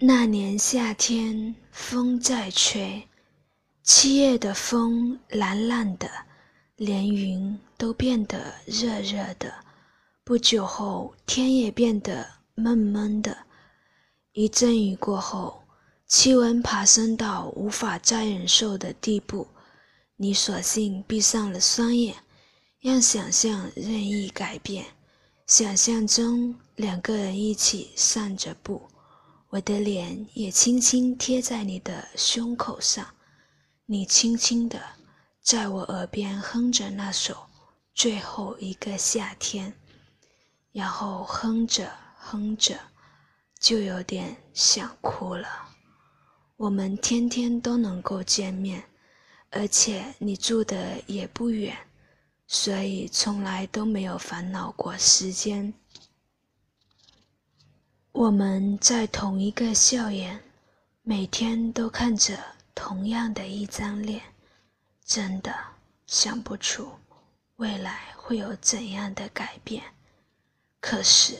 [0.00, 3.08] 那年夏天，风在吹，
[3.82, 6.08] 七月的风蓝蓝的，
[6.76, 9.52] 连云都变得热热的。
[10.22, 12.24] 不久后，天也变得
[12.54, 13.36] 闷闷的。
[14.34, 15.64] 一阵雨过后，
[16.06, 19.48] 气温爬升到无法再忍受的地步。
[20.14, 22.14] 你索性闭上了双眼，
[22.78, 24.86] 让想象任意改变。
[25.48, 28.80] 想象中，两个人一起散着步，
[29.50, 33.06] 我的脸也轻轻贴在你的胸口上，
[33.86, 34.78] 你轻轻地
[35.40, 37.34] 在我耳边哼着那首
[37.94, 39.72] 《最后一个夏天》，
[40.72, 42.78] 然后哼着哼着，
[43.58, 45.48] 就有点想哭了。
[46.56, 48.84] 我们天天都能够见面。
[49.50, 51.74] 而且你住的也不远，
[52.46, 55.72] 所以从来都没有烦恼过时间。
[58.18, 60.42] 我们在同一个校园，
[61.02, 62.36] 每天都看着
[62.74, 64.20] 同样的一张脸，
[65.04, 65.54] 真的
[66.04, 66.90] 想不出
[67.58, 69.84] 未来会有怎样的改变。
[70.80, 71.38] 可是，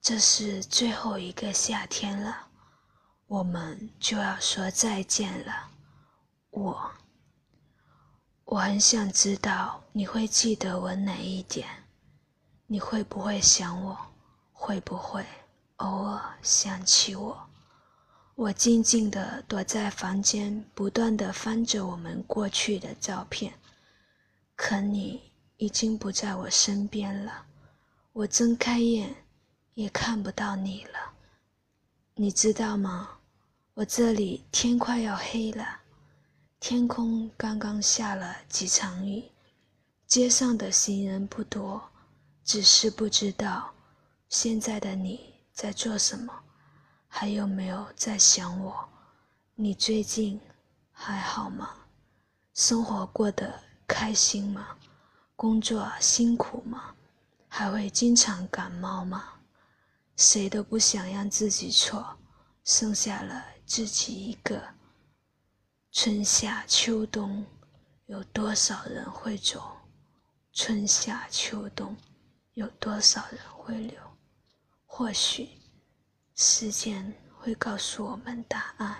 [0.00, 2.48] 这是最后一个夏天了，
[3.26, 5.68] 我们就要说再见了。
[6.48, 6.92] 我。
[8.46, 11.68] 我很想知道你会记得我哪一点，
[12.66, 13.98] 你会不会想我，
[14.50, 15.22] 会不会
[15.80, 17.46] 偶尔想起我？
[18.34, 23.52] 我静静地躲在房间，不断地翻着我们过去的照片，
[24.56, 25.20] 可你
[25.56, 27.46] 已经不在我身边了。
[28.12, 29.14] 我睁开眼，
[29.74, 30.98] 也看不到你了。
[32.14, 33.18] 你知道吗？
[33.74, 35.80] 我这里天快要黑了。
[36.58, 39.24] 天空刚刚下了几场雨，
[40.06, 41.82] 街上的行人不多，
[42.44, 43.72] 只是不知道
[44.28, 46.32] 现在的你在做什么，
[47.06, 48.88] 还有没有在想我？
[49.54, 50.40] 你最近
[50.90, 51.74] 还好吗？
[52.54, 54.78] 生活过得开心吗？
[55.36, 56.94] 工作辛苦吗？
[57.46, 59.34] 还会经常感冒吗？
[60.16, 62.16] 谁都不想让自己错，
[62.64, 64.66] 剩下了自己一个。
[65.92, 67.44] 春夏秋冬，
[68.06, 69.76] 有多少人会走？
[70.54, 71.94] 春夏秋冬，
[72.54, 74.00] 有多少人会留？
[74.92, 75.48] 或许，
[76.42, 78.96] 时间会告诉我们答案。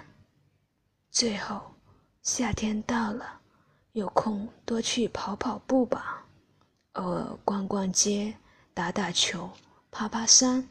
[1.10, 1.74] 最后，
[2.22, 3.40] 夏天到了，
[3.92, 6.26] 有空多去跑跑步吧，
[6.92, 8.36] 偶尔逛逛街、
[8.74, 9.48] 打打球、
[9.90, 10.68] 爬爬山，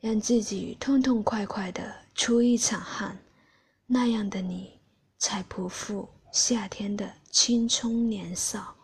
[0.00, 3.16] 让自己痛痛快快的出一场汗。
[3.86, 4.76] 那样的你。
[5.20, 8.76] 才不负夏天的青葱年少。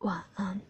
[0.00, 0.60] 晚安。